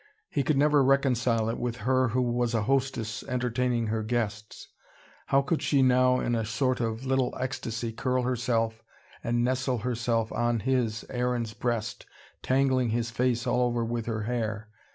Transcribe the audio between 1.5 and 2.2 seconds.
with her